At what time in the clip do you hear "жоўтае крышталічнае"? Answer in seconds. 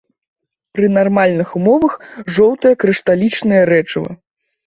2.37-3.59